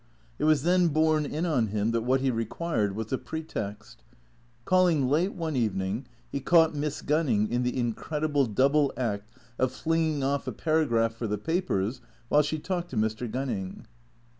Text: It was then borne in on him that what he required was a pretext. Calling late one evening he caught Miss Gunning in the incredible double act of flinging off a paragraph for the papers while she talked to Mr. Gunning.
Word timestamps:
It 0.39 0.45
was 0.45 0.63
then 0.63 0.87
borne 0.87 1.27
in 1.27 1.45
on 1.45 1.67
him 1.67 1.91
that 1.91 2.01
what 2.01 2.21
he 2.21 2.31
required 2.31 2.95
was 2.95 3.13
a 3.13 3.19
pretext. 3.19 4.01
Calling 4.65 5.07
late 5.07 5.35
one 5.35 5.55
evening 5.55 6.07
he 6.31 6.39
caught 6.39 6.73
Miss 6.73 7.03
Gunning 7.03 7.47
in 7.51 7.61
the 7.61 7.77
incredible 7.77 8.47
double 8.47 8.91
act 8.97 9.31
of 9.59 9.71
flinging 9.71 10.23
off 10.23 10.47
a 10.47 10.51
paragraph 10.51 11.13
for 11.13 11.27
the 11.27 11.37
papers 11.37 12.01
while 12.29 12.41
she 12.41 12.57
talked 12.57 12.89
to 12.89 12.97
Mr. 12.97 13.29
Gunning. 13.31 13.85